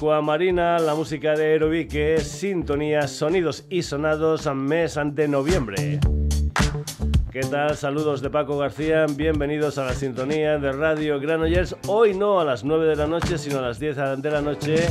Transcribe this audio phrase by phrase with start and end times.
[0.00, 6.00] Aquamarina, la música de Aerobique, sintonía, sonidos y sonados mes de noviembre.
[7.30, 7.76] ¿Qué tal?
[7.76, 11.76] Saludos de Paco García, bienvenidos a la sintonía de Radio Granollers.
[11.86, 14.86] Hoy no a las 9 de la noche, sino a las 10 de la noche.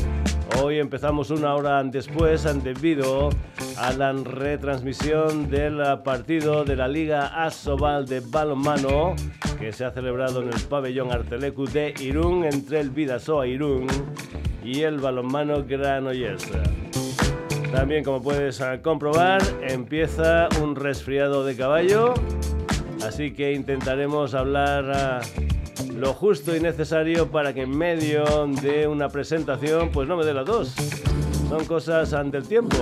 [0.61, 3.29] Hoy empezamos una hora después debido
[3.77, 9.15] a la retransmisión del partido de la Liga Asobal de balonmano
[9.57, 13.87] que se ha celebrado en el pabellón Artelecu de Irún entre el Vidasoa Irún
[14.63, 16.45] y el balonmano Granollers.
[17.71, 22.13] También, como puedes ah, comprobar, empieza un resfriado de caballo,
[23.05, 25.19] así que intentaremos hablar ah,
[25.93, 30.33] lo justo y necesario para que en medio de una presentación, pues no me dé
[30.33, 30.73] las dos.
[31.47, 32.77] Son cosas ante el tiempo.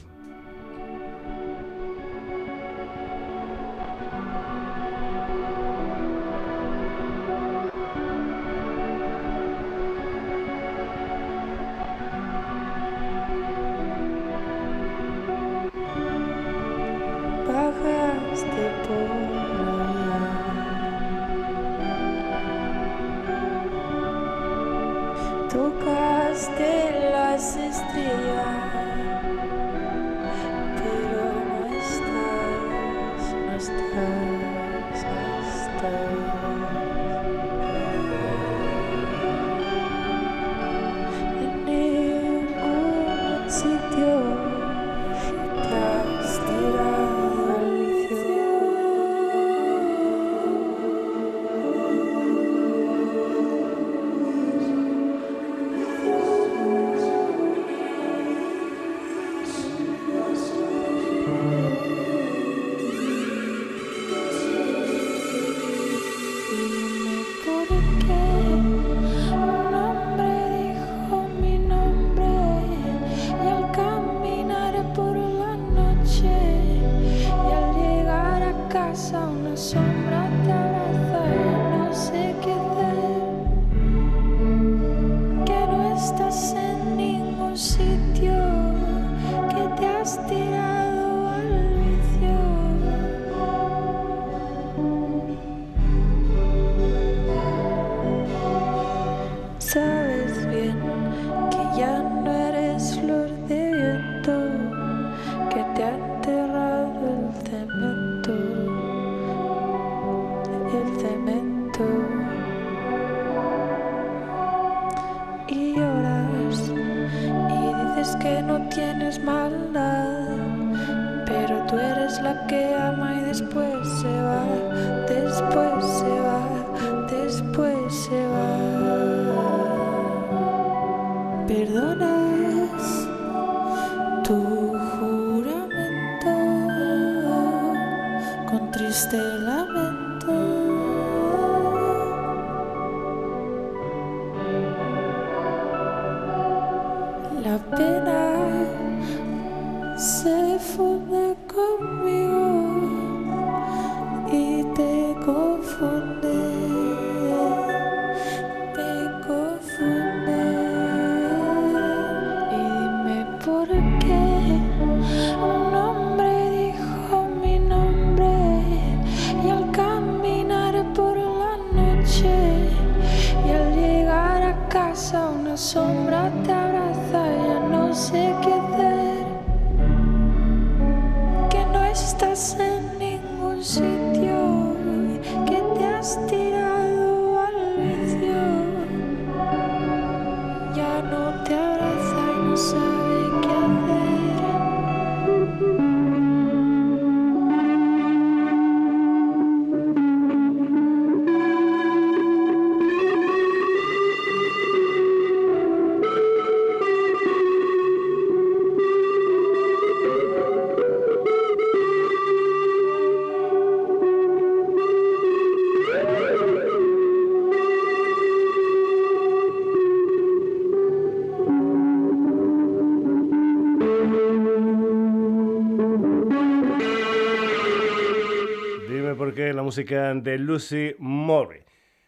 [229.69, 231.59] Música de Lucy Murray.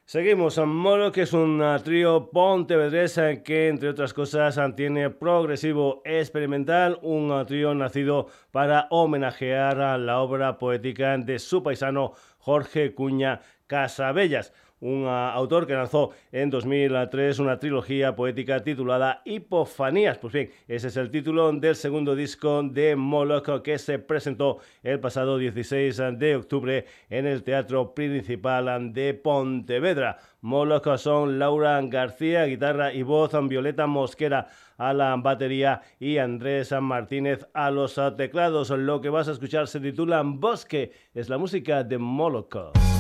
[0.06, 7.46] Seguimos, Molo, que es un trío pontevedresa que, entre otras cosas, tiene progresivo experimental, un
[7.46, 15.06] trío nacido para homenajear a la obra poética de su paisano Jorge Cuña Casabellas un
[15.08, 20.18] ah, autor que lanzó en 2003 una trilogía poética titulada Hipofanías.
[20.18, 25.00] Pues bien, ese es el título del segundo disco de Moloch que se presentó el
[25.00, 30.18] pasado 16 de octubre en el Teatro Principal de Pontevedra.
[30.42, 34.48] Moloch son Laura García, guitarra y voz, Violeta Mosquera
[34.78, 38.72] a la batería y Andrés Martínez a los teclados.
[38.72, 42.91] Lo que vas a escuchar se titula Bosque, es la música de Moloch.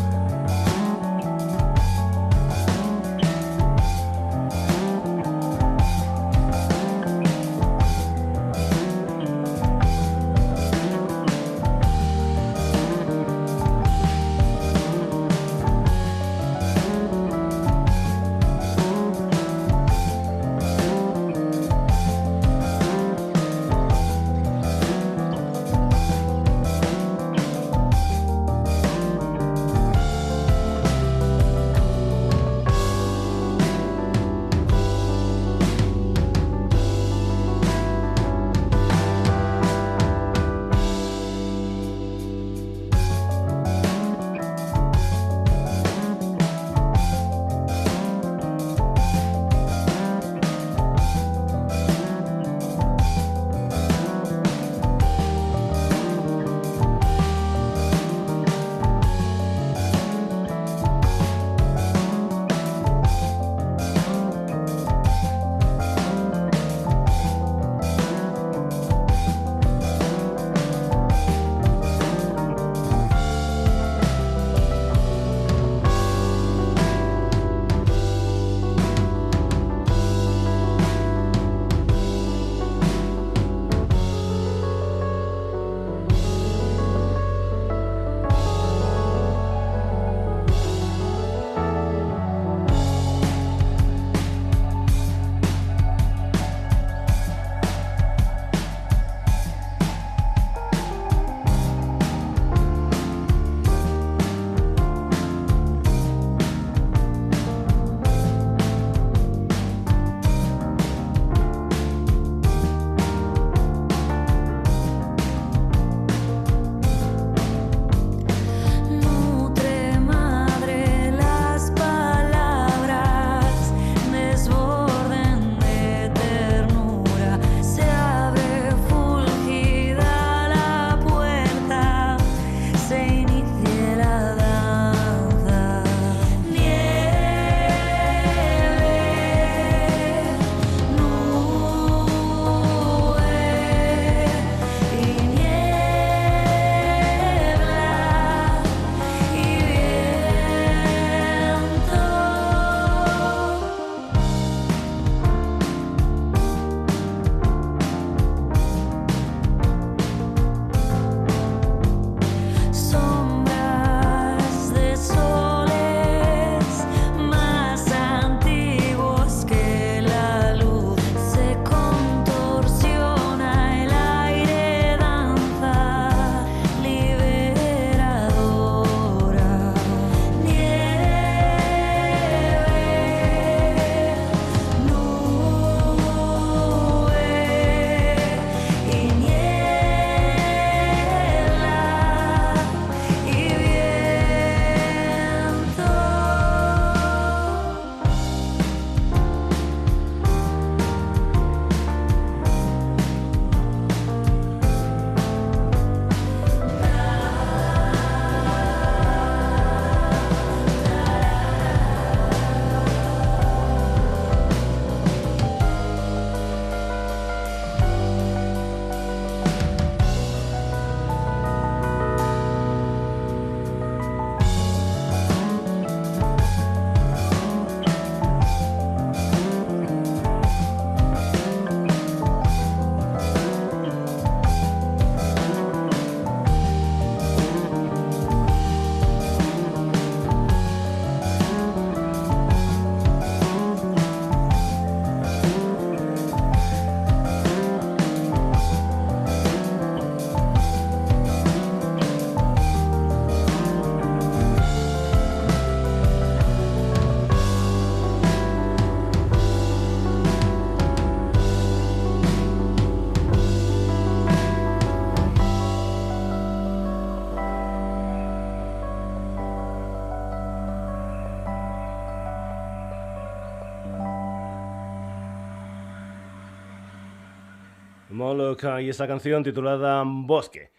[278.81, 280.71] Y esta canción titulada Bosque.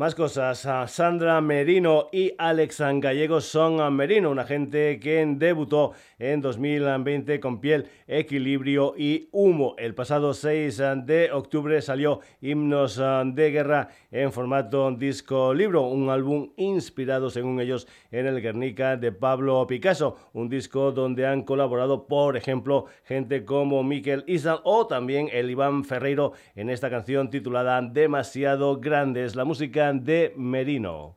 [0.00, 7.38] Más cosas, Sandra Merino y Alex Gallego son Merino, una gente que debutó en 2020
[7.38, 9.74] con Piel, Equilibrio y Humo.
[9.76, 16.48] El pasado 6 de octubre salió Himnos de Guerra en formato disco libro, un álbum
[16.56, 22.38] inspirado según ellos en el Guernica de Pablo Picasso, un disco donde han colaborado por
[22.38, 28.80] ejemplo gente como Miquel Isal o también el Iván Ferreiro en esta canción titulada Demasiado
[28.80, 31.16] Grandes, la música de Merino.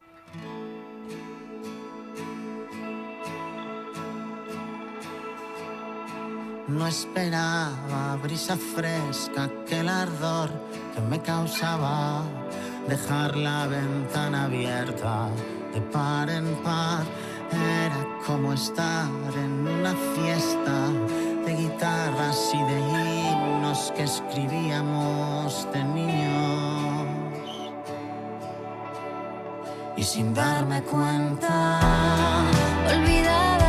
[6.67, 10.49] No esperaba brisa fresca, aquel ardor
[10.95, 12.23] que me causaba
[12.87, 15.29] dejar la ventana abierta
[15.73, 17.03] de par en par.
[17.51, 20.89] Era como estar en una fiesta
[21.45, 26.52] de guitarras y de himnos que escribíamos de niños
[29.95, 31.79] y sin darme cuenta
[32.91, 33.62] olvidaba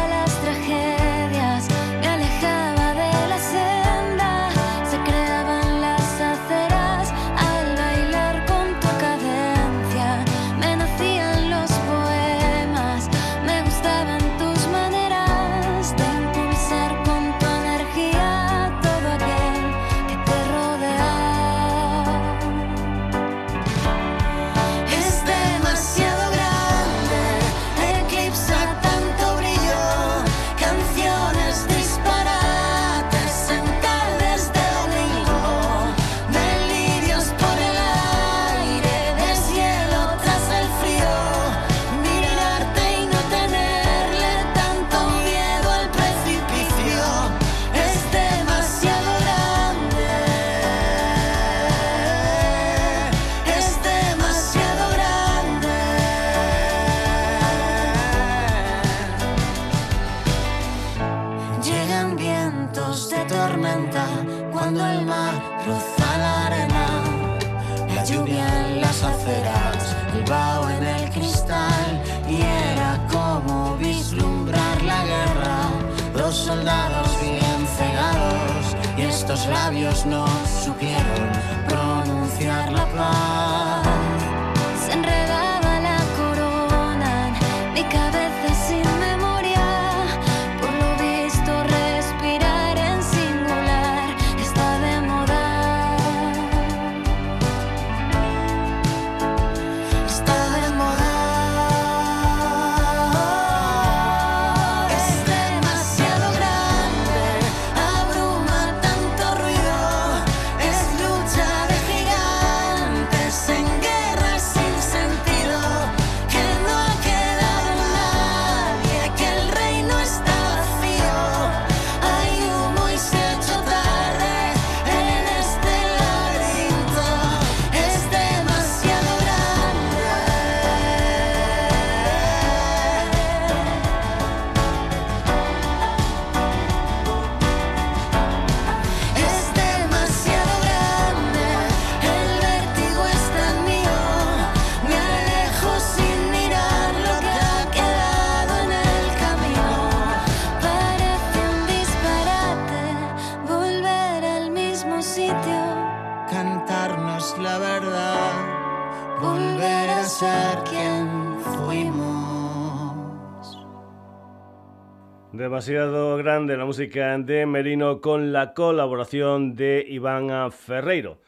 [166.64, 171.20] música de Merino con la colaboración de Iván Ferreiro.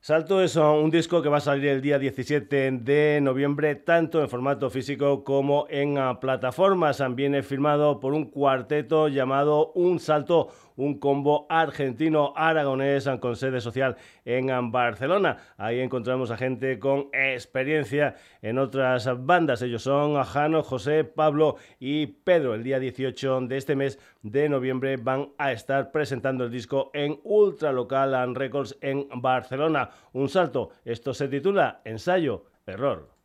[0.00, 4.28] Salto es un disco que va a salir el día 17 de noviembre, tanto en
[4.28, 7.02] formato físico como en plataformas.
[7.14, 14.72] Viene firmado por un cuarteto llamado Un Salto un combo argentino-aragonés con sede social en
[14.72, 15.38] Barcelona.
[15.56, 19.62] Ahí encontramos a gente con experiencia en otras bandas.
[19.62, 22.54] Ellos son Jano, José, Pablo y Pedro.
[22.54, 27.20] El día 18 de este mes de noviembre van a estar presentando el disco en
[27.24, 29.90] Ultra Local and Records en Barcelona.
[30.12, 30.70] Un salto.
[30.84, 33.21] Esto se titula Ensayo, Error.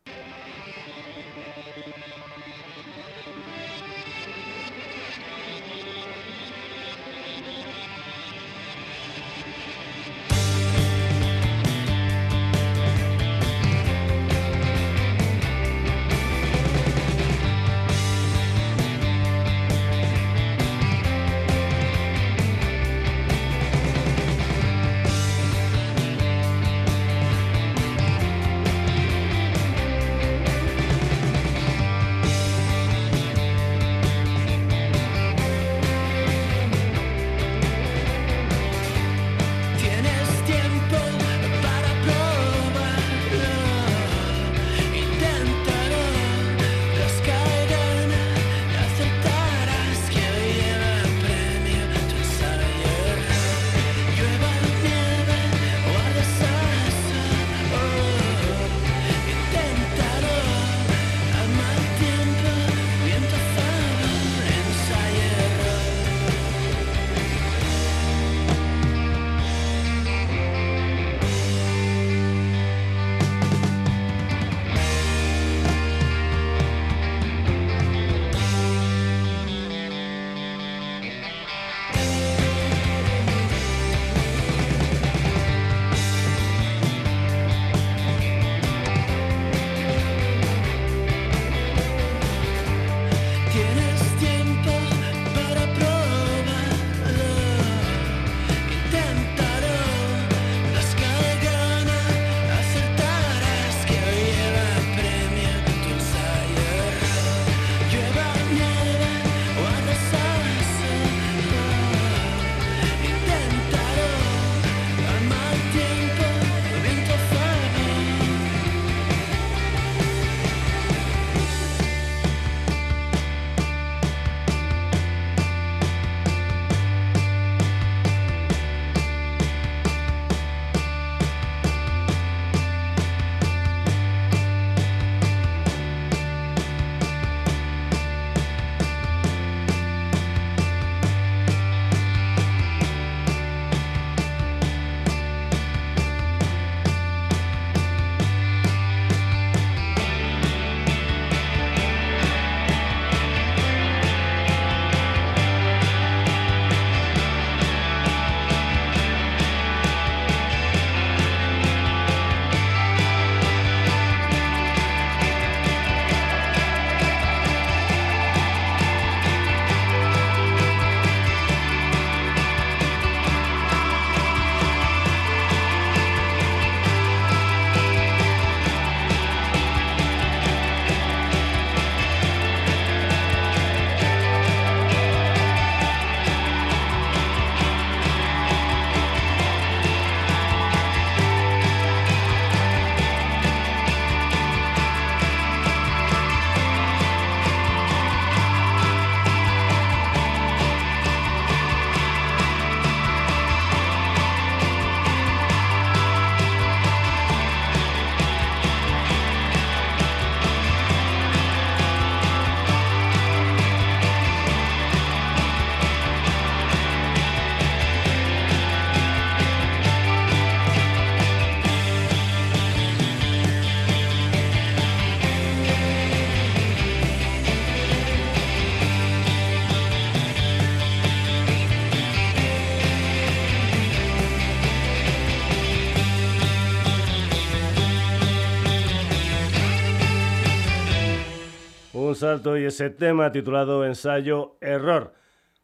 [242.17, 245.13] Salto y ese tema titulado Ensayo Error.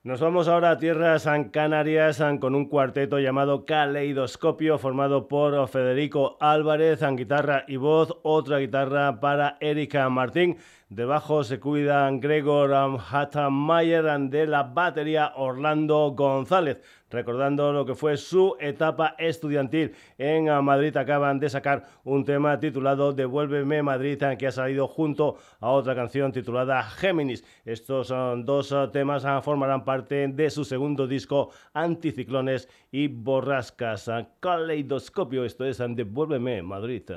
[0.03, 7.01] Nos vamos ahora a tierras canarias con un cuarteto llamado Caleidoscopio formado por Federico Álvarez
[7.01, 10.57] en guitarra y voz, otra guitarra para Erika Martín
[10.95, 16.81] Debajo se cuidan Gregor Hattenmayer de la batería Orlando González.
[17.13, 23.13] Recordando lo que fue su etapa estudiantil en Madrid, acaban de sacar un tema titulado
[23.13, 27.45] Devuélveme Madrid, que ha salido junto a otra canción titulada Géminis.
[27.65, 34.09] Estos son dos temas formarán parte de su segundo disco Anticiclones y Borrascas.
[34.39, 37.11] Caleidoscopio, esto es Devuélveme Madrid.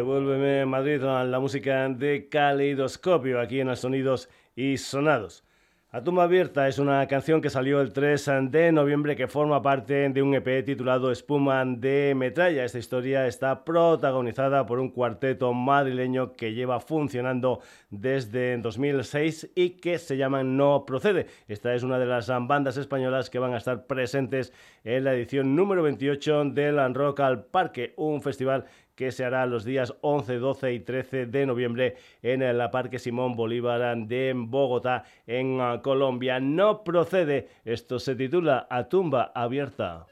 [0.00, 5.44] Devuélveme Madrid, la música de Caleidoscopio aquí en los Sonidos y Sonados.
[5.90, 10.08] A tumba abierta es una canción que salió el 3 de noviembre que forma parte
[10.08, 12.64] de un EP titulado Espuma de Metralla.
[12.64, 17.60] Esta historia está protagonizada por un cuarteto madrileño que lleva funcionando
[17.90, 21.26] desde 2006 y que se llama No Procede.
[21.46, 24.52] Esta es una de las bandas españolas que van a estar presentes
[24.84, 28.64] en la edición número 28 del Rock al Parque, un festival
[29.00, 33.34] que se hará los días 11, 12 y 13 de noviembre en el Parque Simón
[33.34, 36.38] Bolívar de Bogotá, en ah, Colombia.
[36.38, 40.06] No procede, esto se titula A tumba abierta.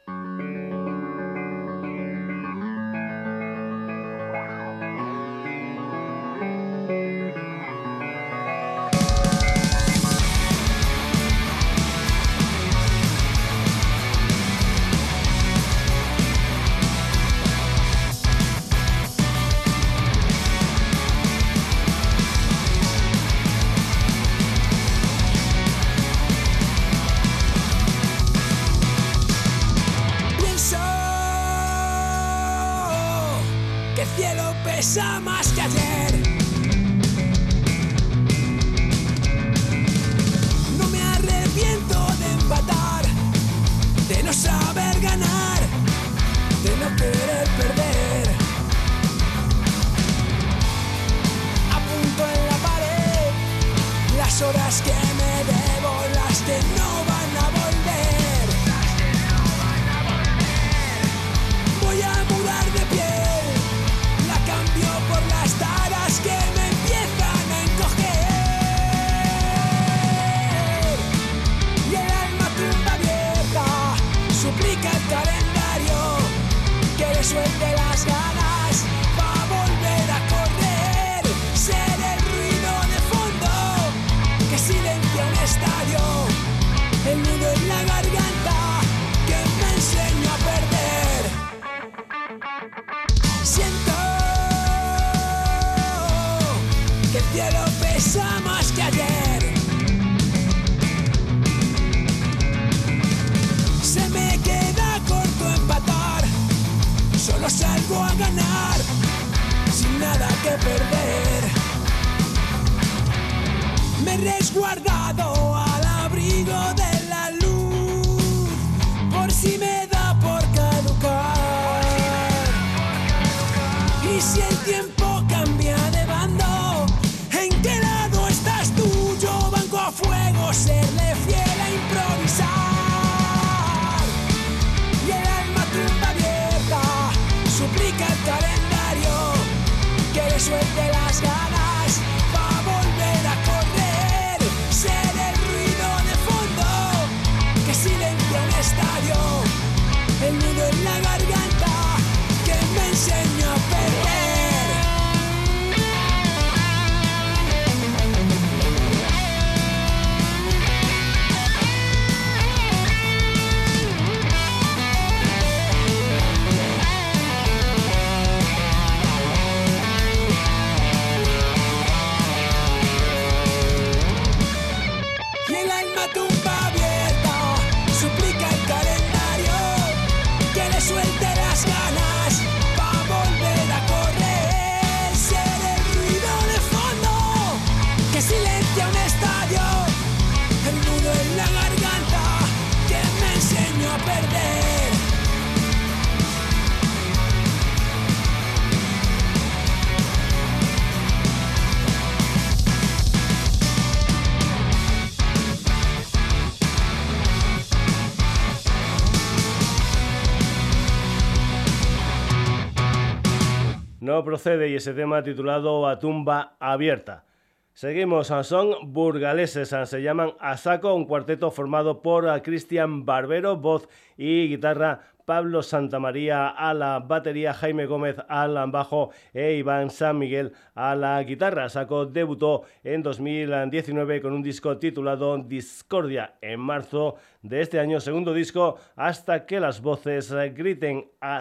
[214.46, 217.24] Y ese tema titulado A tumba abierta.
[217.72, 225.00] Seguimos, son burgaleses, se llaman Asako, un cuarteto formado por Cristian Barbero, voz y guitarra,
[225.28, 231.22] Pablo Santamaría a la batería, Jaime Gómez al bajo e Iván San Miguel a la
[231.22, 231.68] guitarra.
[231.68, 238.32] Saco debutó en 2019 con un disco titulado Discordia en marzo de este año, segundo
[238.32, 241.40] disco, hasta que las voces griten a.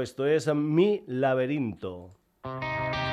[0.00, 2.17] Esto es Mi laberinto.
[2.44, 3.07] Música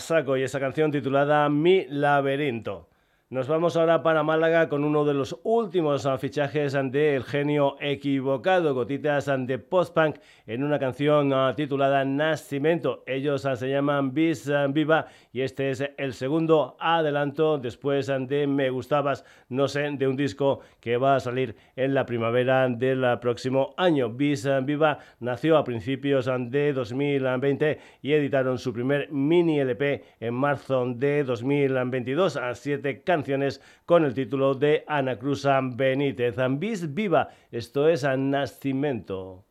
[0.00, 2.88] saco y esa canción titulada Mi laberinto.
[3.28, 8.72] Nos vamos ahora para Málaga con uno de los últimos fichajes de El Genio Equivocado,
[8.72, 13.02] gotitas de post-punk en una canción ah, titulada Nacimiento.
[13.06, 18.46] Ellos ah, se llaman Bis ah, Viva y este es el segundo adelanto después de
[18.46, 23.18] Me Gustabas, no sé, de un disco que va a salir en la primavera del
[23.20, 24.08] próximo año.
[24.08, 30.86] Bis Viva nació a principios de 2020 y editaron su primer mini LP en marzo
[30.86, 36.36] de 2022 a siete canciones con el título de Ana Cruz Benítez.
[36.58, 39.49] Bis Viva, esto es Nacimiento.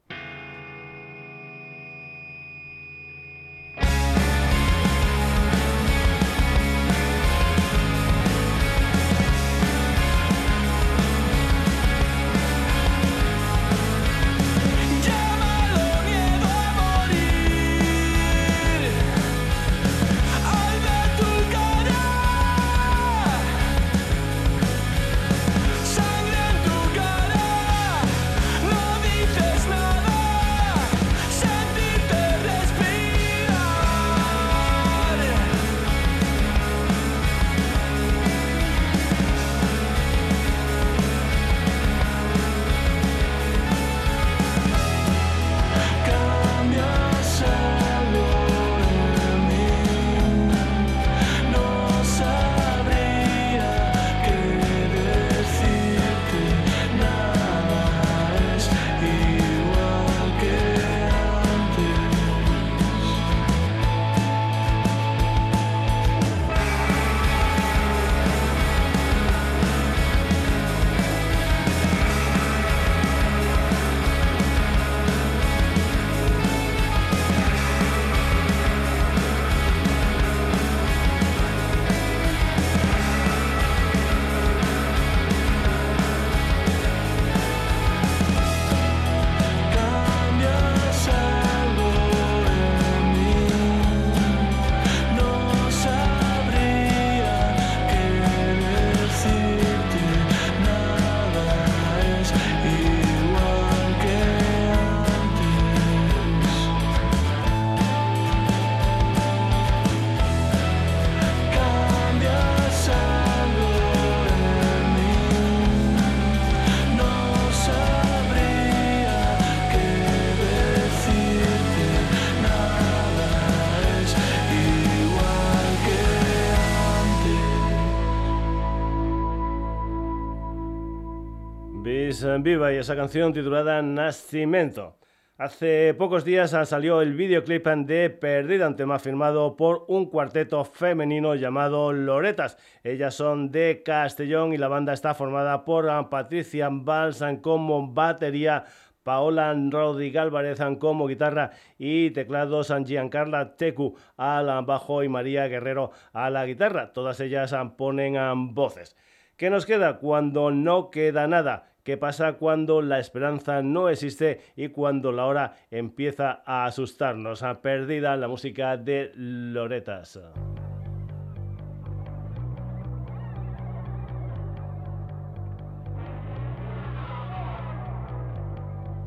[132.43, 134.97] Viva y esa canción titulada Nacimiento.
[135.37, 141.35] Hace pocos días salió el videoclip de Perdida, un tema firmado por un cuarteto femenino
[141.35, 142.57] llamado Loretas.
[142.83, 148.65] Ellas son de Castellón y la banda está formada por Patricia Balsan como batería,
[149.03, 156.29] Paola Rodríguez Álvarez como guitarra y teclados Giancarla Tecu al bajo y María Guerrero a
[156.29, 156.91] la guitarra.
[156.93, 158.95] Todas ellas ponen voces.
[159.37, 161.71] ¿Qué nos queda cuando no queda nada?
[161.89, 167.41] ¿Qué pasa cuando la esperanza no existe y cuando la hora empieza a asustarnos?
[167.41, 170.19] Ha perdida la música de Loretas.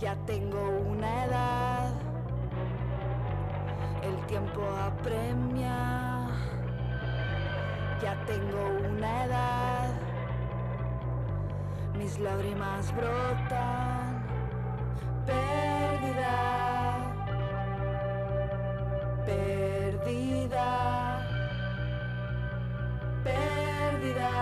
[0.01, 1.95] Ya tengo una edad,
[4.03, 6.26] el tiempo apremia.
[8.03, 9.72] Ya tengo una edad
[12.12, 14.22] mis lágrimas brotan,
[15.26, 16.98] perdida,
[19.24, 20.68] perdida,
[23.24, 24.32] perdida,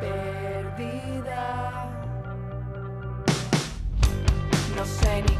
[0.00, 1.44] perdida.
[4.76, 5.35] No sé ni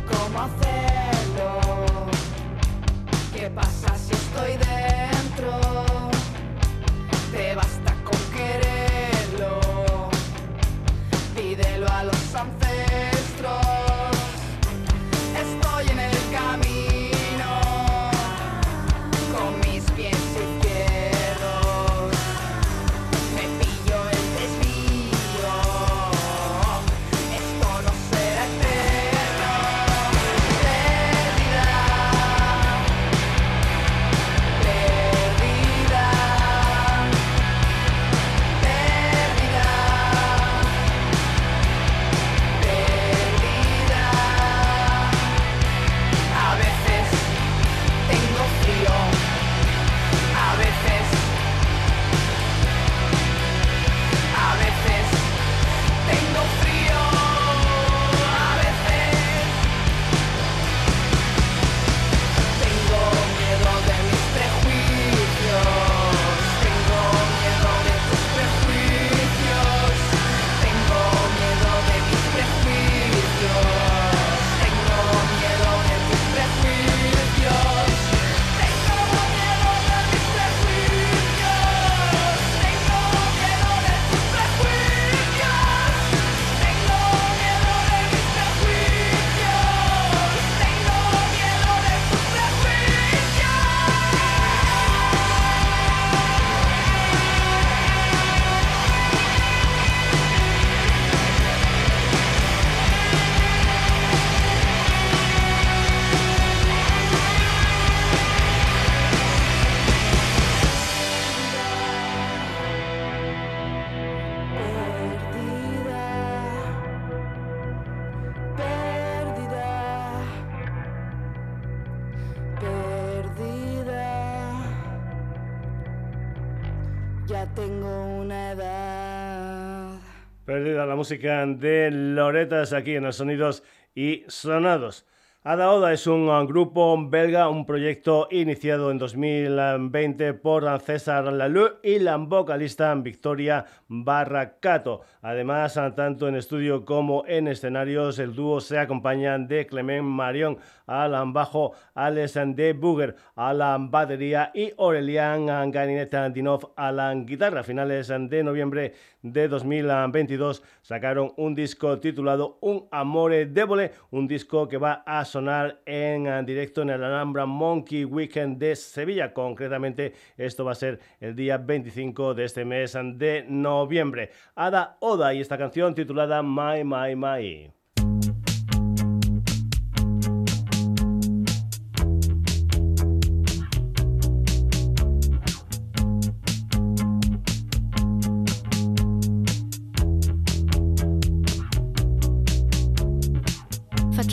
[131.06, 133.62] música de Loretas aquí en los sonidos
[133.94, 135.06] y sonados.
[135.48, 141.78] Ada Oda es un uh, grupo belga, un proyecto iniciado en 2020 por César Lalou
[141.84, 145.02] y la vocalista Victoria Barracato.
[145.22, 150.58] Además, uh, tanto en estudio como en escenarios, el dúo se acompaña de Clement Marion
[150.88, 157.60] al bajo, Alex de Booger a la batería y Aurelian Ganineta Dinov a la guitarra.
[157.60, 164.68] A finales de noviembre de 2022 sacaron un disco titulado Un Amore Débole, un disco
[164.68, 169.32] que va a en eh, directo en el Alhambra Monkey Weekend de Sevilla.
[169.32, 174.30] Concretamente, esto va a ser el día 25 de este mes de noviembre.
[174.54, 177.75] Ada Oda y esta canción titulada My My My.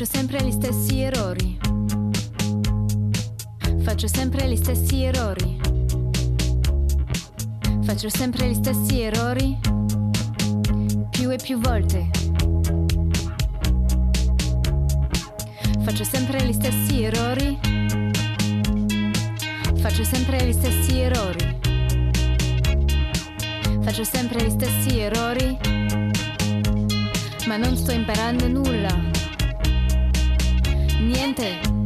[0.03, 1.57] Faccio sempre gli stessi errori.
[3.83, 5.57] Faccio sempre gli stessi errori.
[7.83, 9.57] Faccio sempre gli stessi errori.
[11.09, 12.09] Più e più volte.
[15.83, 17.59] Faccio sempre gli stessi errori.
[19.77, 21.59] Faccio sempre gli stessi errori.
[23.81, 25.57] Faccio sempre gli stessi errori.
[27.45, 29.22] Ma non sto imparando nulla
[31.03, 31.82] niente.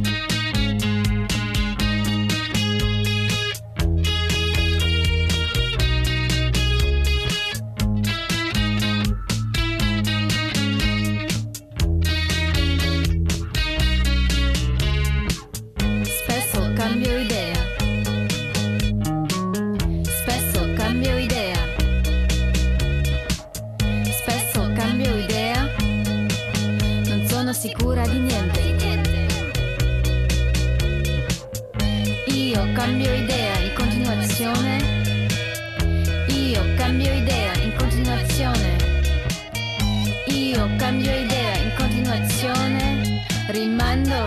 [43.88, 44.26] comando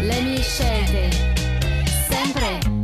[0.00, 1.10] le mie scelte,
[2.08, 2.79] sempre.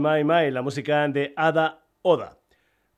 [0.00, 2.40] My My, la música de Ada Oda.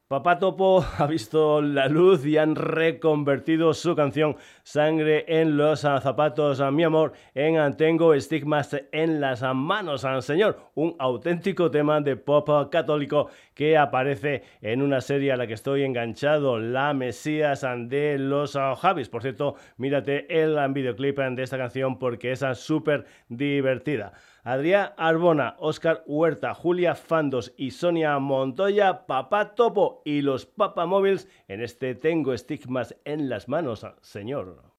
[0.06, 6.62] Papá Topo ha visto la luz y han reconvertido su canción Sangre en los zapatos,
[6.70, 10.58] mi amor, en Tengo estigmas en las manos, Señor.
[10.74, 15.82] Un auténtico tema de pop católico que aparece en una serie a la que estoy
[15.82, 19.08] enganchado, La Mesías de los Javis.
[19.08, 24.12] Por cierto, mírate el videoclip de esta canción porque es súper divertida.
[24.44, 31.62] Adrián Arbona, Oscar Huerta, Julia Fandos y Sonia Montoya, Papá Topo y los Papamóviles en
[31.62, 34.72] este Tengo estigmas en las manos, señor.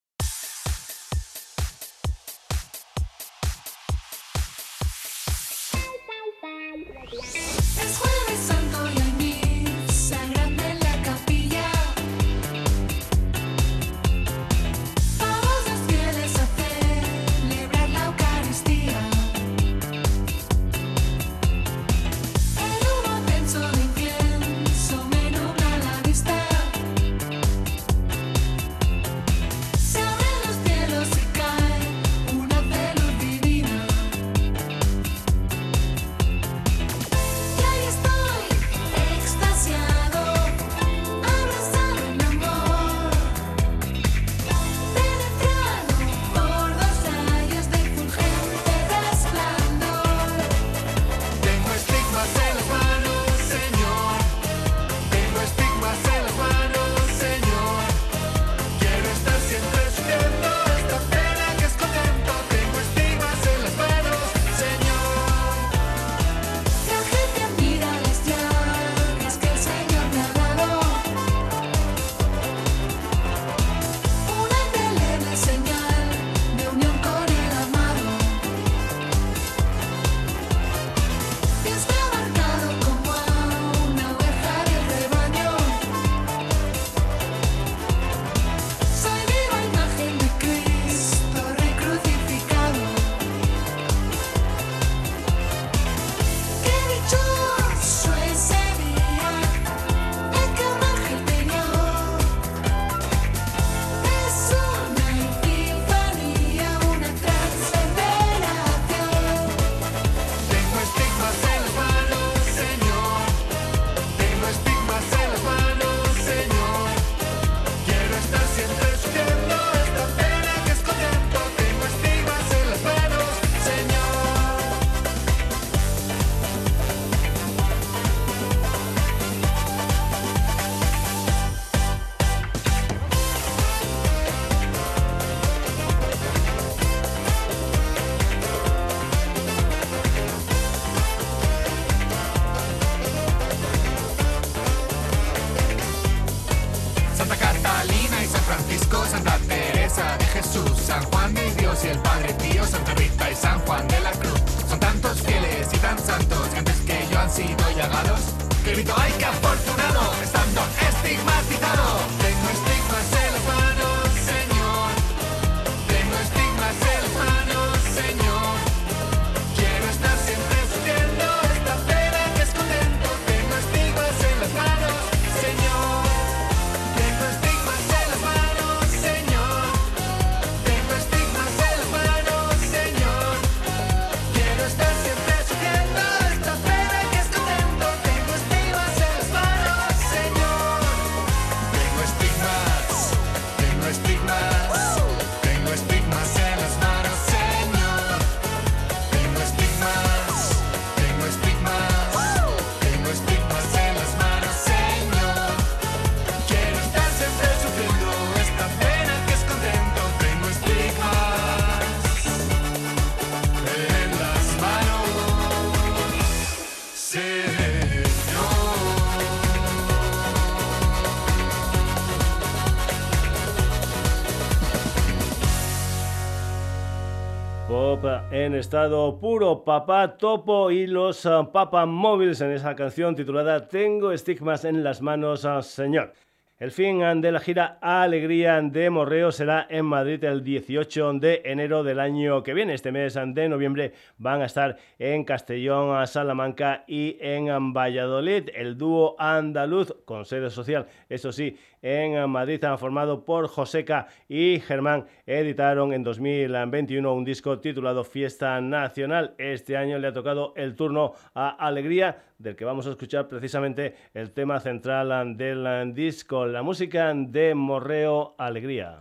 [228.44, 234.12] En estado puro, Papá Topo y los uh, Papa Móviles en esa canción titulada Tengo
[234.12, 236.12] estigmas en las manos, uh, Señor.
[236.58, 241.82] El fin de la gira Alegría de Morreo será en Madrid el 18 de enero
[241.82, 242.74] del año que viene.
[242.74, 248.50] Este mes de noviembre van a estar en Castellón, Salamanca y en Valladolid.
[248.54, 255.04] El dúo andaluz con sede social, eso sí, en Madrid, formado por Joseca y Germán,
[255.26, 259.34] editaron en 2021 un disco titulado Fiesta Nacional.
[259.36, 263.94] Este año le ha tocado el turno a Alegría, del que vamos a escuchar precisamente
[264.14, 269.00] el tema central del disco, la música de Morreo Alegría.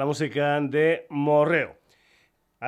[0.00, 1.79] La música de Morreo.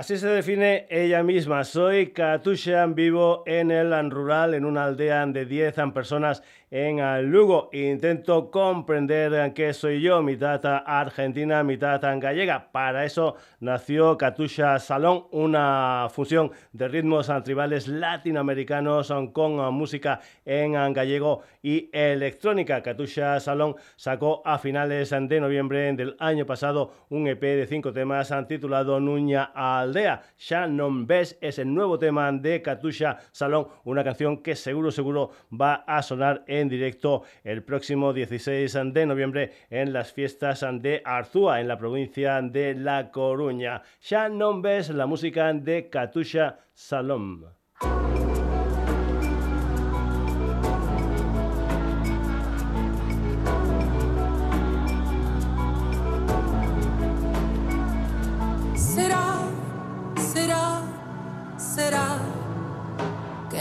[0.03, 1.63] Así se define ella misma.
[1.63, 6.43] Soy Katusha, vivo en el rural, en una aldea de 10 personas
[6.73, 7.69] en Lugo.
[7.73, 12.73] Intento comprender qué soy yo, mitad argentina, mitad gallega.
[12.73, 21.43] Para eso nació Katusha Salón, una fusión de ritmos tribales latinoamericanos con música en gallego
[21.63, 22.83] y electrónica.
[22.83, 28.33] Katusha Salón sacó a finales de noviembre del año pasado un EP de cinco temas
[28.49, 29.53] titulado Nuña
[29.93, 30.23] Aldea.
[30.39, 35.31] Ya no ves es el nuevo tema de Katusha Salón, una canción que seguro, seguro
[35.53, 41.61] va a sonar en directo el próximo 16 de noviembre en las fiestas de Arzúa,
[41.61, 43.83] en la provincia de La Coruña.
[44.01, 47.45] Ya no ves la música de Katusha Salom.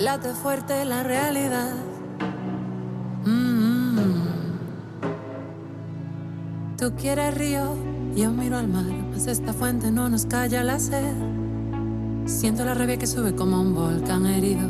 [0.01, 1.75] Late fuerte la realidad
[6.77, 7.75] Tú quieres río,
[8.15, 11.13] yo miro al mar, pues esta fuente no nos calla la sed.
[12.25, 14.67] Siento la rabia que sube como un volcán herido.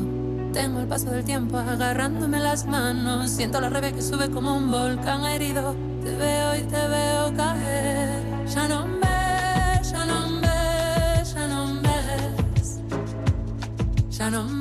[0.51, 3.31] Tengo el paso del tiempo agarrándome las manos.
[3.31, 5.73] Siento la rabia que sube como un volcán herido.
[6.03, 8.45] Te veo y te veo caer.
[8.45, 12.81] Ya no ves, ya no ves, ya no ves.
[14.09, 14.60] Ya no sube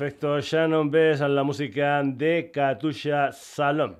[0.00, 3.96] En efecto, Shannon Bess la música de Katusha Salom.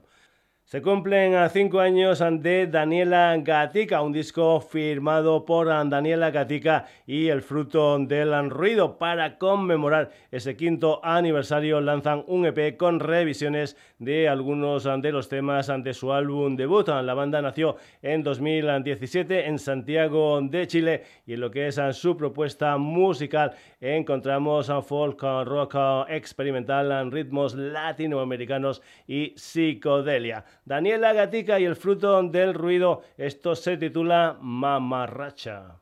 [0.70, 7.42] Se cumplen cinco años de Daniela Gatica, un disco firmado por Daniela Gatica y el
[7.42, 8.96] fruto del ruido.
[8.96, 15.72] Para conmemorar ese quinto aniversario lanzan un EP con revisiones de algunos de los temas
[15.82, 16.86] de su álbum debut.
[16.86, 22.16] La banda nació en 2017 en Santiago de Chile y en lo que es su
[22.16, 25.74] propuesta musical encontramos folk, rock
[26.08, 30.44] experimental, ritmos latinoamericanos y psicodelia.
[30.70, 33.02] Daniela Gatica y el fruto del ruido.
[33.16, 35.79] Esto se titula Mamarracha.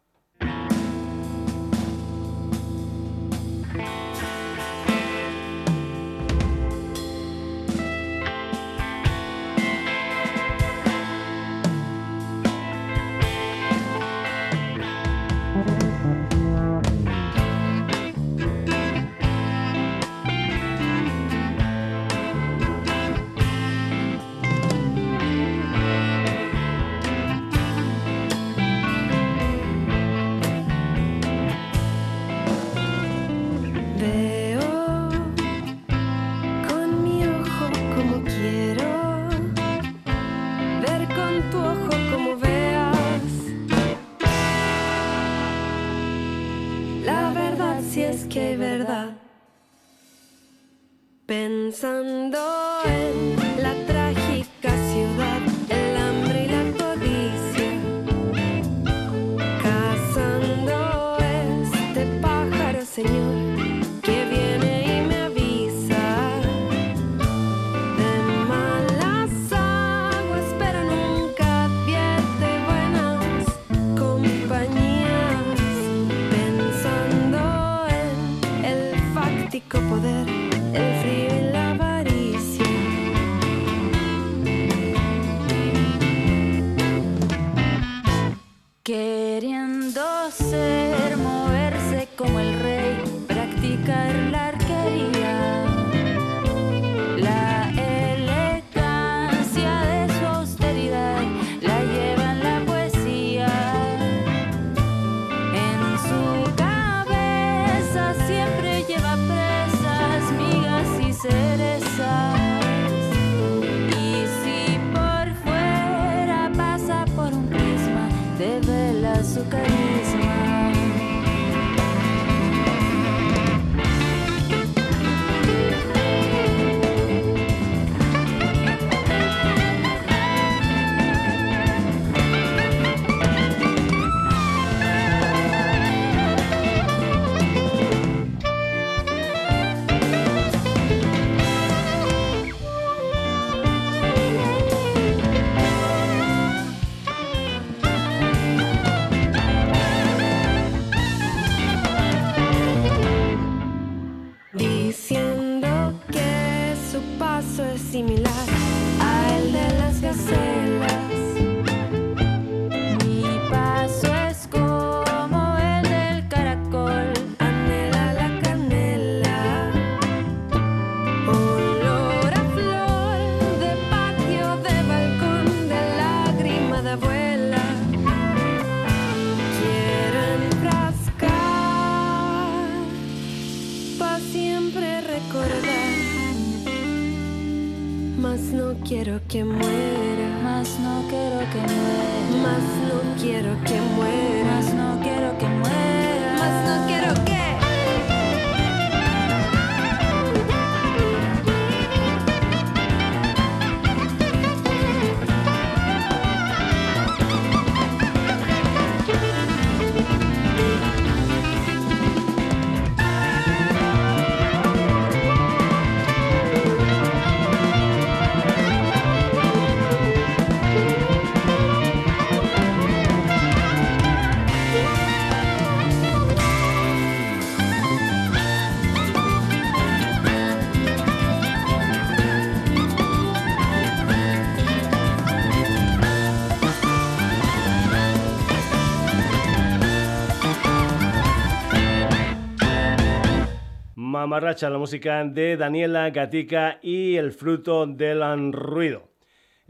[244.29, 249.08] Mamarracha, la música de Daniela Gatica y El fruto del ruido.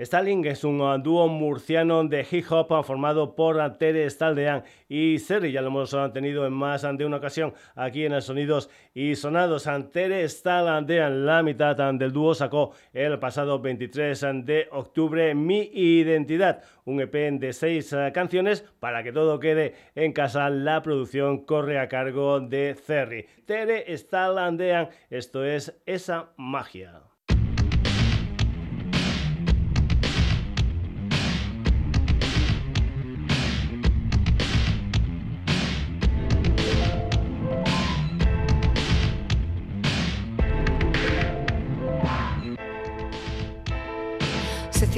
[0.01, 4.63] Stalin es un uh, dúo murciano de hip hop uh, formado por uh, Tere Staldean
[4.89, 5.51] y Serri.
[5.51, 9.69] Ya lo hemos tenido en más de una ocasión aquí en el Sonidos y Sonados.
[9.93, 17.01] Tere Staldean, la mitad del dúo, sacó el pasado 23 de octubre Mi Identidad, un
[17.01, 20.49] EP de seis canciones para que todo quede en casa.
[20.49, 23.27] La producción corre a cargo de Cerri.
[23.47, 27.08] Tere Staldean, esto es esa magia.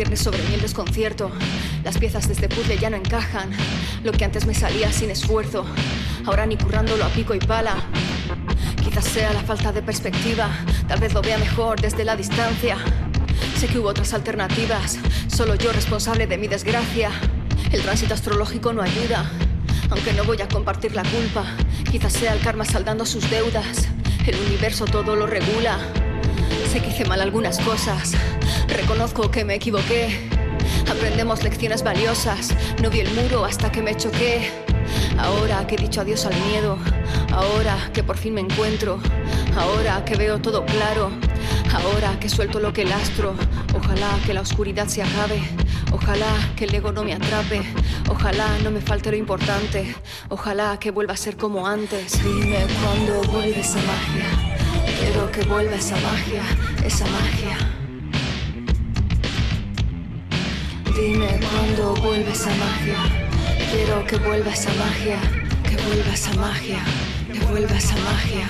[0.01, 1.31] Sobre mí el desconcierto.
[1.85, 3.51] Las piezas de este puzzle ya no encajan.
[4.03, 5.67] Lo que antes me salía sin esfuerzo,
[6.25, 7.77] ahora ni currándolo a pico y pala.
[8.83, 10.49] Quizás sea la falta de perspectiva,
[10.89, 12.79] tal vez lo vea mejor desde la distancia.
[13.59, 14.99] Sé que hubo otras alternativas,
[15.29, 17.11] solo yo responsable de mi desgracia.
[17.71, 19.31] El tránsito astrológico no ayuda,
[19.91, 21.45] aunque no voy a compartir la culpa.
[21.91, 23.87] Quizás sea el karma saldando sus deudas.
[24.27, 25.79] El universo todo lo regula.
[26.71, 28.13] Sé que hice mal algunas cosas,
[28.69, 30.29] Reconozco que me equivoqué.
[30.89, 32.55] Aprendemos lecciones valiosas.
[32.81, 34.49] No vi el muro hasta que me choqué.
[35.19, 36.79] Ahora que he dicho adiós al miedo,
[37.33, 39.01] ahora que por fin me encuentro,
[39.57, 41.11] ahora que veo todo claro,
[41.75, 43.35] ahora que suelto lo que lastro,
[43.75, 45.43] ojalá que la oscuridad se acabe,
[45.93, 47.63] ojalá que el ego no me atrape,
[48.09, 49.95] ojalá no me falte lo importante,
[50.29, 52.23] ojalá que vuelva a ser como antes.
[52.23, 54.60] Dime cuándo vuelve esa magia,
[55.01, 56.43] quiero que vuelva esa magia,
[56.85, 57.57] esa magia.
[60.95, 62.99] Dime cuándo vuelve esa magia.
[63.73, 65.19] Quiero que vuelva esa magia,
[65.69, 66.81] que vuelva esa magia,
[67.33, 68.47] que vuelva esa magia.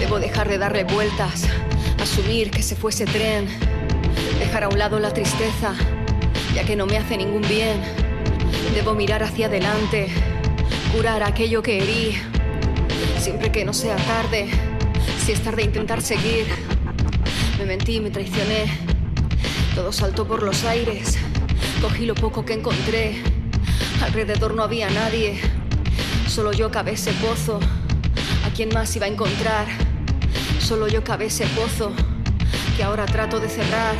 [0.00, 1.44] Debo dejar de darle vueltas,
[2.02, 3.46] asumir que se fuese tren,
[4.38, 5.74] dejar a un lado la tristeza,
[6.54, 7.80] ya que no me hace ningún bien.
[8.74, 10.08] Debo mirar hacia adelante,
[10.92, 12.18] curar aquello que herí,
[13.26, 14.46] siempre que no sea tarde.
[15.24, 16.46] Si es tarde intentar seguir,
[17.58, 18.70] me mentí, me traicioné
[19.74, 21.18] todo saltó por los aires,
[21.82, 23.20] cogí lo poco que encontré.
[24.00, 25.40] Alrededor no había nadie,
[26.28, 27.58] solo yo cabé ese pozo.
[28.46, 29.66] ¿A quién más iba a encontrar?
[30.60, 31.92] Solo yo cabé ese pozo
[32.76, 33.96] que ahora trato de cerrar.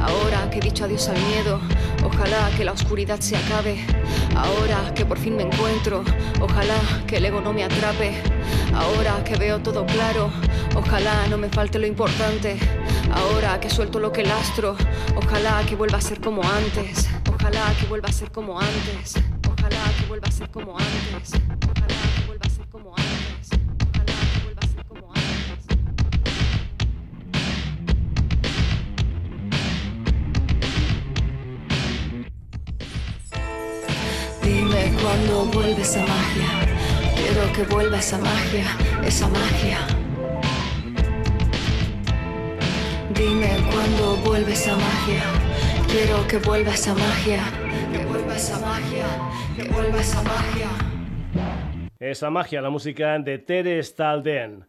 [0.00, 1.60] Ahora que he dicho adiós al miedo,
[2.04, 3.84] ojalá que la oscuridad se acabe.
[4.34, 6.04] Ahora que por fin me encuentro,
[6.40, 6.76] ojalá
[7.08, 8.14] que el ego no me atrape.
[8.74, 10.30] Ahora que veo todo claro,
[10.74, 12.58] ojalá no me falte lo importante.
[13.12, 14.76] Ahora que suelto lo que lastro,
[15.14, 17.08] ojalá que vuelva a ser como antes.
[17.30, 19.14] Ojalá que vuelva a ser como antes.
[19.50, 21.32] Ojalá que vuelva a ser como antes.
[21.70, 23.50] Ojalá que vuelva a ser como antes.
[23.88, 25.66] Ojalá que vuelva a ser como antes.
[34.42, 36.71] Dime cuándo vuelve esa magia.
[37.32, 38.66] Quiero que vuelva esa magia,
[39.06, 39.78] esa magia.
[43.14, 45.22] Dime cuándo vuelve esa magia.
[45.88, 47.42] Quiero que vuelva esa magia.
[47.90, 49.06] Que vuelva esa magia.
[49.56, 50.68] Que vuelva esa magia.
[51.98, 54.66] Esa magia, la música de Tere Stalden.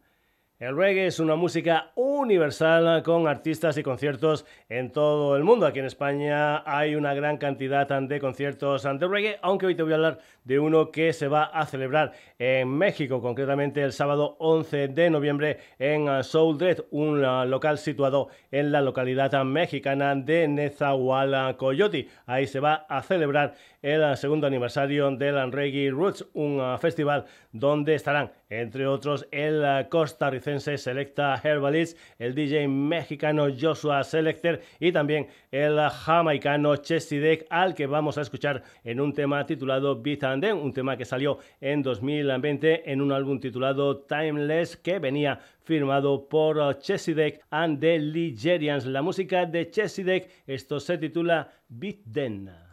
[0.64, 5.66] El reggae es una música universal con artistas y conciertos en todo el mundo.
[5.66, 9.92] Aquí en España hay una gran cantidad de conciertos de reggae, aunque hoy te voy
[9.92, 14.88] a hablar de uno que se va a celebrar en México, concretamente el sábado 11
[14.88, 22.08] de noviembre en Soul Dread, un local situado en la localidad mexicana de Nezahualcóyotl.
[22.24, 23.52] Ahí se va a celebrar
[23.82, 31.40] el segundo aniversario del Reggae Roots, un festival donde estarán, entre otros, el costarricense Selecta
[31.42, 38.22] Herbalist, el DJ mexicano Joshua Selector y también el jamaicano Chesidek, al que vamos a
[38.22, 43.00] escuchar en un tema titulado Beat and Then, un tema que salió en 2020 en
[43.00, 48.86] un álbum titulado Timeless que venía firmado por Chesidek and the Ligerians.
[48.86, 52.63] La música de Chesidek, esto se titula Beat Then.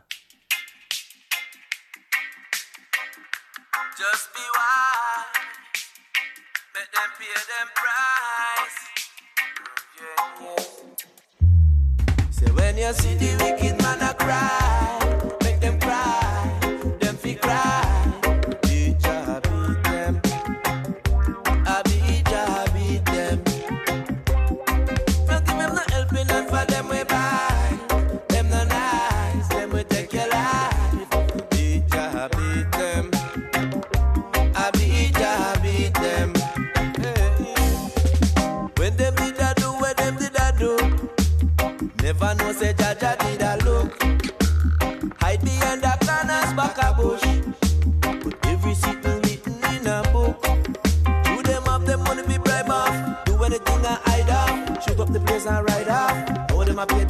[12.81, 14.80] You see the wicked man a cry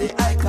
[0.01, 0.40] the icon.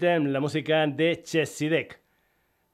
[0.00, 2.07] La música de Chesidek.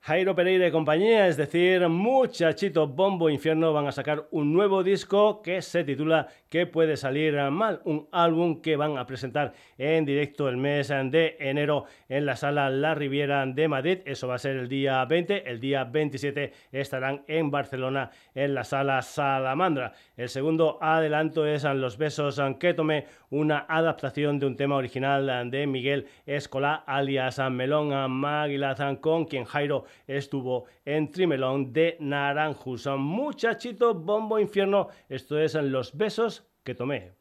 [0.06, 5.40] Jairo Pereira y compañía, es decir, Muchachito Bombo Infierno, van a sacar un nuevo disco
[5.40, 7.80] que se titula que puede salir mal?
[7.84, 12.68] Un álbum que van a presentar en directo el mes de enero en la sala
[12.68, 14.00] La Riviera de Madrid.
[14.04, 15.50] Eso va a ser el día 20.
[15.50, 19.94] El día 27 estarán en Barcelona en la sala Salamandra.
[20.18, 25.66] El segundo adelanto es Los Besos que tomé, una adaptación de un tema original de
[25.66, 32.86] Miguel Escolá, alias Melón Maguilazán, con quien Jairo estuvo en Trimelón de Naranjus.
[32.96, 37.12] Muchachito, bombo infierno, esto es Los besos que tomé.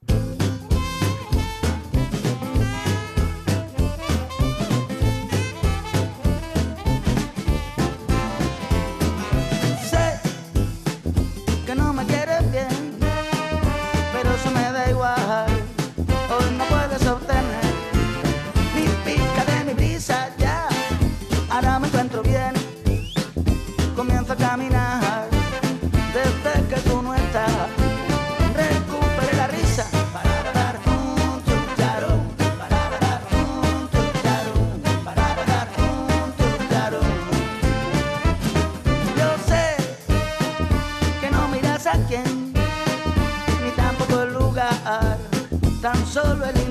[46.25, 46.62] already.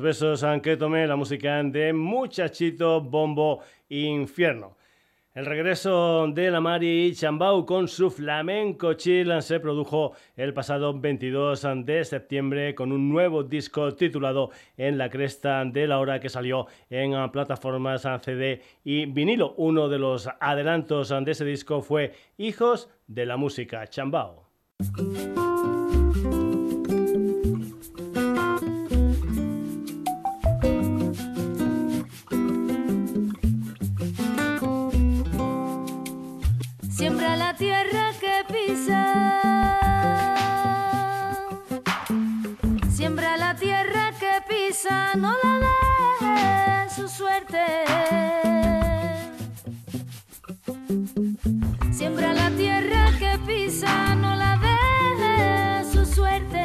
[0.00, 4.76] Besos que tomé la música de Muchachito Bombo Infierno.
[5.34, 11.66] El regreso de la Mari Chambau con su flamenco chill se produjo el pasado 22
[11.86, 16.66] de septiembre con un nuevo disco titulado En la cresta de la hora que salió
[16.90, 19.54] en plataformas CD y vinilo.
[19.56, 24.44] Uno de los adelantos de ese disco fue Hijos de la música Chambao.
[45.16, 45.60] No la
[46.20, 47.84] deje su suerte.
[51.92, 56.64] Siembra la tierra que pisa, no la deje su suerte.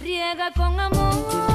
[0.00, 1.53] Riega con amor.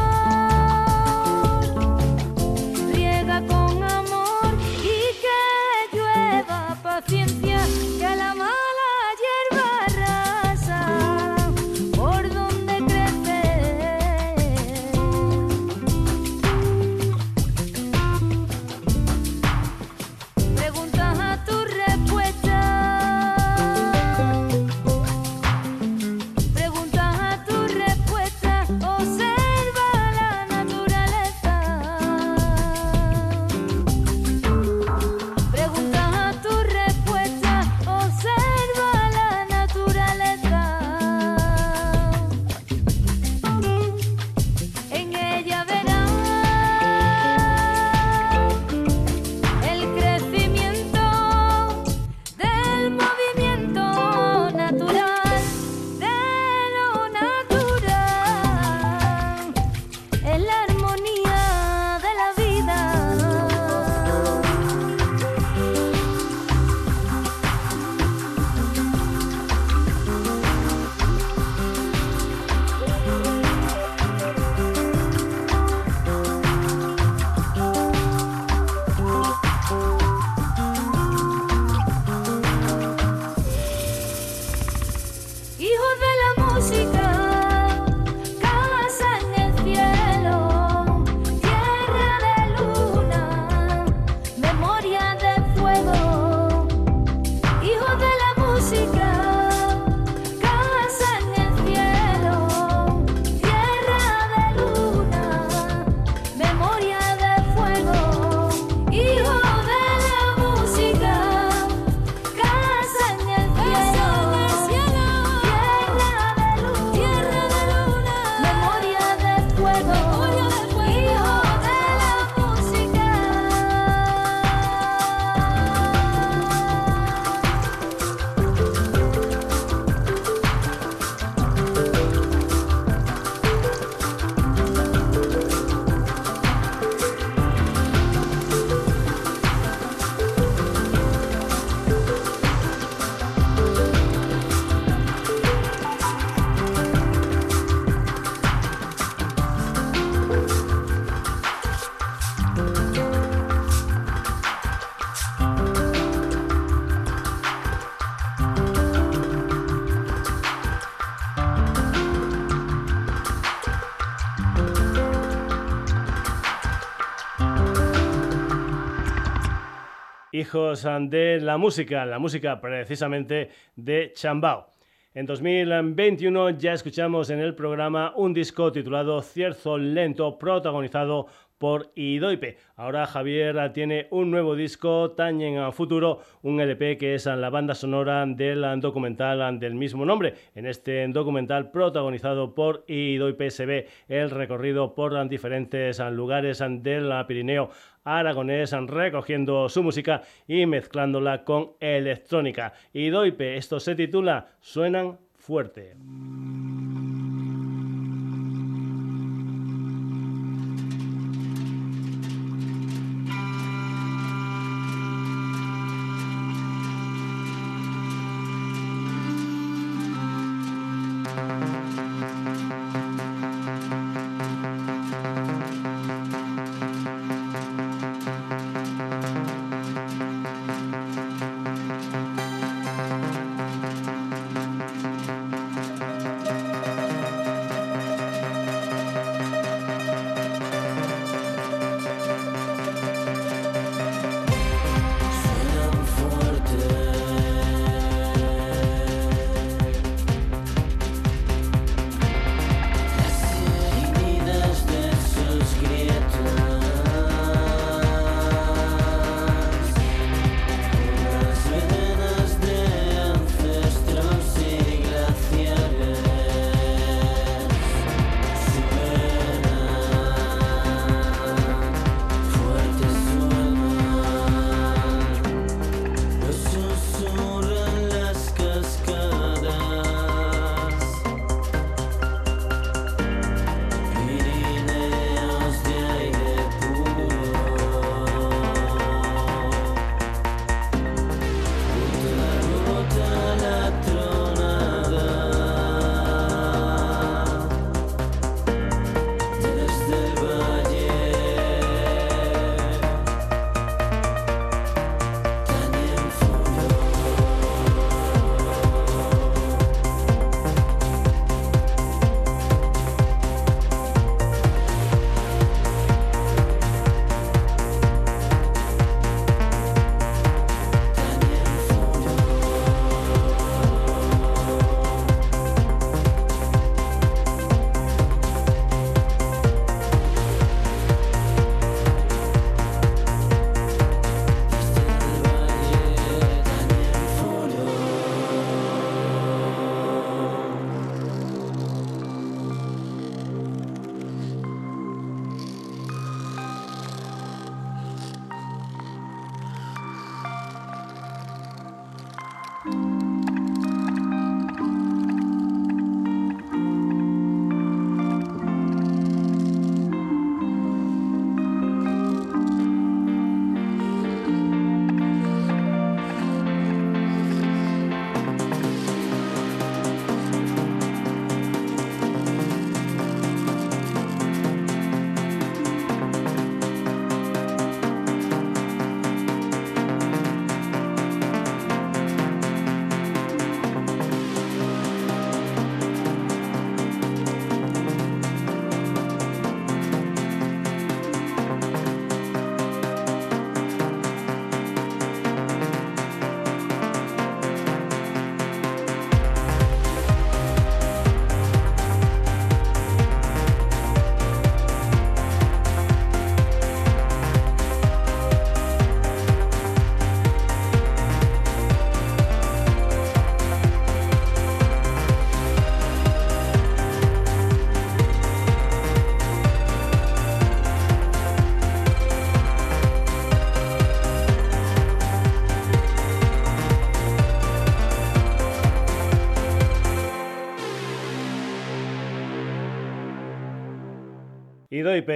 [170.49, 174.65] Hijos de la música, la música precisamente de Chambao.
[175.13, 181.27] En 2021 ya escuchamos en el programa un disco titulado Cierzo Lento, protagonizado
[181.59, 182.57] por Idoipe.
[182.75, 187.75] Ahora Javier tiene un nuevo disco, Tañen a Futuro, un LP que es la banda
[187.75, 190.33] sonora del documental del mismo nombre.
[190.55, 197.69] En este documental protagonizado por Idoipe se ve el recorrido por diferentes lugares del Pirineo
[198.03, 202.73] aragonés recogiendo su música y mezclándola con electrónica.
[202.93, 205.95] Idoipe, esto se titula Suenan fuerte.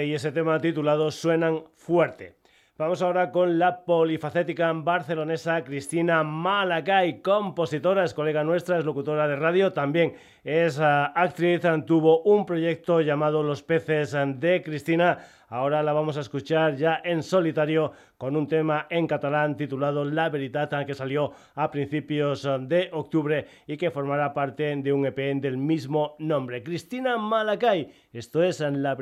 [0.06, 2.36] Y ese tema titulado Suenan fuerte.
[2.84, 9.38] Vamos ahora con la polifacética barcelonesa Cristina Malacay, compositora, es colega nuestra, es locutora de
[9.38, 15.18] radio, también es ah, actriz, tuvo un proyecto llamado Los peces de Cristina.
[15.48, 20.28] Ahora la vamos a escuchar ya en solitario con un tema en catalán titulado La
[20.28, 25.56] Veritat, que salió a principios de octubre y que formará parte de un EP del
[25.56, 26.62] mismo nombre.
[26.62, 28.94] Cristina Malacay, esto es La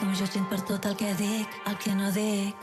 [0.00, 0.18] Veritat.
[0.20, 2.56] jutgin per tot el que dic, el que no dic.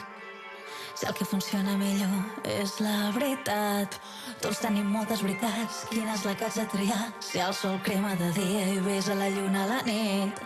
[0.96, 4.00] Si el que funciona millor és la veritat.
[4.42, 7.04] Tots tenim moltes veritats, quina és la que haig de triar?
[7.20, 10.42] Si el sol crema de dia i ves a la lluna a la nit.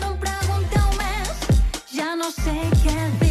[0.00, 1.48] No em pregunteu més,
[1.94, 3.27] ja no sé què dir.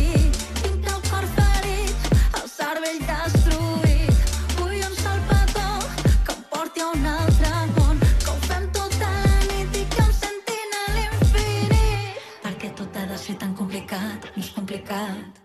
[14.77, 15.39] Complicat,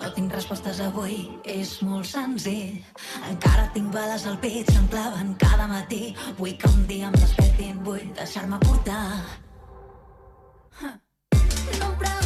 [0.00, 2.80] no tinc respostes avui, és molt senzill.
[3.28, 6.14] Encara tinc bales al pit, se'm claven cada matí.
[6.38, 9.04] Vull que un dia em despertin, vull deixar-me portar.
[10.80, 12.19] No em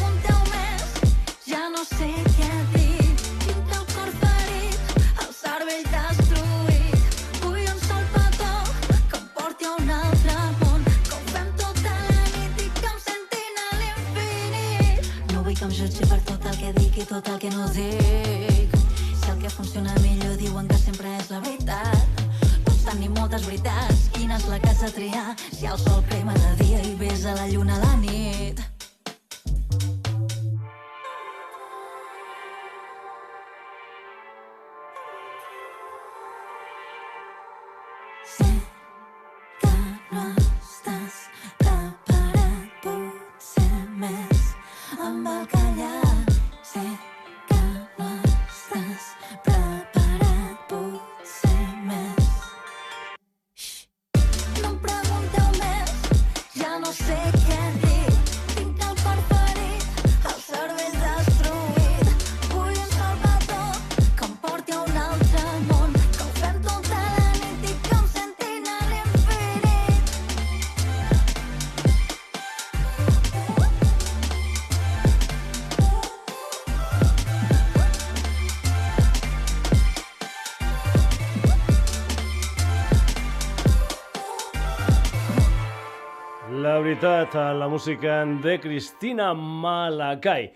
[86.84, 90.52] La música de Cristina Malacay.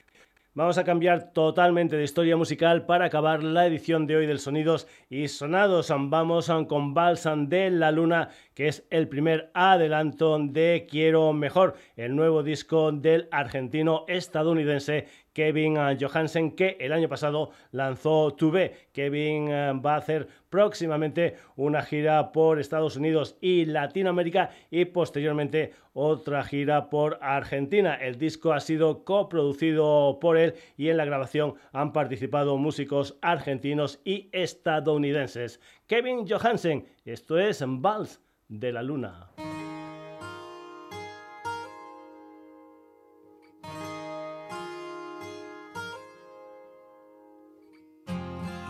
[0.53, 4.87] Vamos a cambiar totalmente de historia musical para acabar la edición de hoy del Sonidos
[5.09, 5.91] y Sonados.
[5.91, 12.15] Vamos con Balsam de la Luna, que es el primer adelanto de Quiero Mejor, el
[12.15, 18.89] nuevo disco del argentino estadounidense Kevin eh, Johansen, que el año pasado lanzó Tuve.
[18.93, 25.74] Kevin eh, va a hacer próximamente una gira por Estados Unidos y Latinoamérica y posteriormente
[25.93, 27.94] otra gira por Argentina.
[27.94, 34.01] El disco ha sido coproducido por él y en la grabación han participado músicos argentinos
[34.05, 35.60] y estadounidenses.
[35.86, 39.31] Kevin Johansen, esto es Vals de la Luna.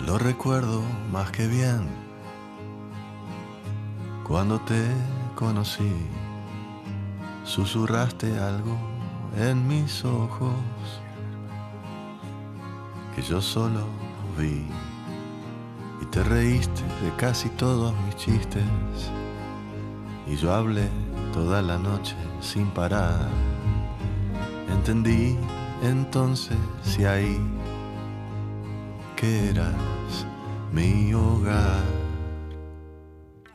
[0.09, 0.80] Lo recuerdo
[1.12, 1.86] más que bien
[4.26, 4.82] cuando te
[5.35, 5.93] conocí.
[7.44, 8.74] Susurraste algo
[9.36, 10.55] en mis ojos
[13.14, 13.85] que yo solo
[14.39, 14.64] vi.
[16.01, 18.64] Y te reíste de casi todos mis chistes.
[20.26, 20.89] Y yo hablé
[21.35, 23.28] toda la noche sin parar.
[24.70, 25.36] Entendí
[25.82, 27.39] entonces si ahí
[29.18, 30.26] que eras
[30.72, 31.82] mi hogar.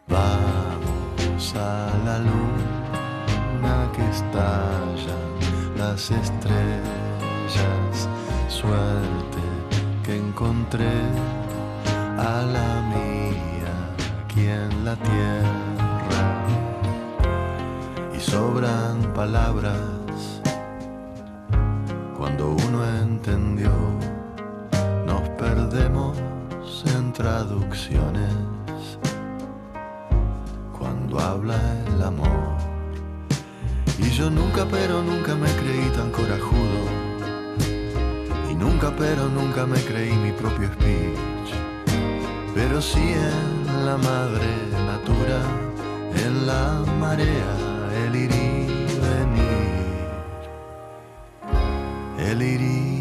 [0.10, 5.30] Vamos a la luna que estallan
[5.77, 8.10] las estrellas.
[8.49, 9.44] Suerte
[10.03, 10.99] que encontré
[12.18, 13.73] a la mía
[14.26, 16.23] aquí en la tierra.
[18.14, 20.41] Y sobran palabras
[22.18, 23.72] cuando uno entendió
[25.74, 26.18] perdemos
[26.95, 28.34] en traducciones
[30.78, 32.58] cuando habla el amor
[33.98, 36.80] Y yo nunca, pero nunca me creí tan corajudo.
[38.52, 41.52] Y nunca, pero nunca me creí mi propio speech.
[42.54, 44.50] Pero sí en la madre
[44.91, 45.40] natura,
[46.26, 47.52] en la marea,
[48.06, 48.68] el ir y
[49.08, 49.94] venir.
[52.30, 52.93] El ir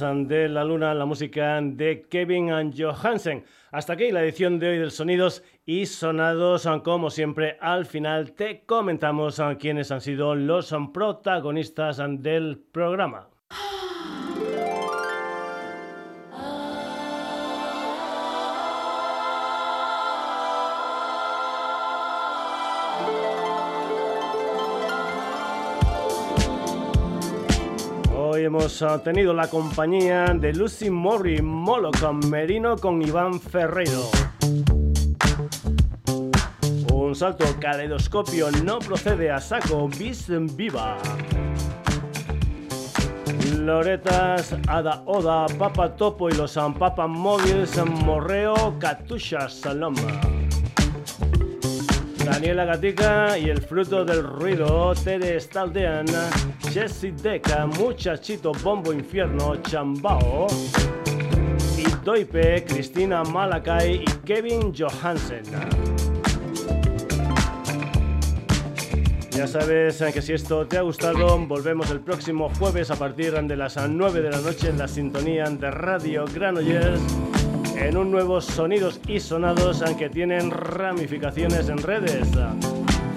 [0.00, 3.44] de la Luna, la música de Kevin Johansen.
[3.70, 6.68] Hasta aquí la edición de hoy del Sonidos y Sonados.
[6.84, 13.30] Como siempre, al final te comentamos a quiénes han sido los protagonistas del programa.
[28.46, 34.08] Hemos ah, tenido la compañía de Lucy Mori, Moloch Merino con Iván Ferreiro.
[36.92, 40.96] Un salto caleidoscopio no procede a saco bis viva.
[43.58, 50.35] Loretas, Ada Oda, Papa Topo y los Papa Móviles, Morreo, Katusha Saloma.
[52.26, 56.06] Daniela Gatica y el fruto del ruido, Tere Staldean,
[56.72, 60.48] Jessie Deca, Muchachito Bombo Infierno, Chambao,
[61.78, 65.44] y Doipe, Cristina Malakai y Kevin Johansen.
[69.30, 73.56] Ya sabes que si esto te ha gustado, volvemos el próximo jueves a partir de
[73.56, 77.00] las 9 de la noche en la sintonía de Radio Granollers
[77.76, 82.26] en un nuevo Sonidos y Sonados eh, que tienen ramificaciones en redes.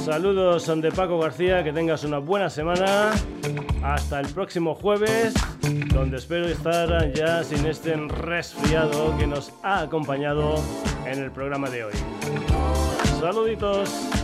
[0.05, 3.11] Saludos de Paco García, que tengas una buena semana.
[3.83, 5.33] Hasta el próximo jueves,
[5.93, 10.55] donde espero estar ya sin este resfriado que nos ha acompañado
[11.05, 11.93] en el programa de hoy.
[13.19, 14.20] Saluditos.